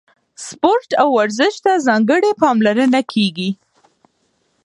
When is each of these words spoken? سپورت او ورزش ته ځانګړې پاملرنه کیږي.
سپورت 0.47 0.89
او 1.01 1.07
ورزش 1.17 1.55
ته 1.65 1.71
ځانګړې 1.87 2.31
پاملرنه 2.41 3.01
کیږي. 3.13 3.49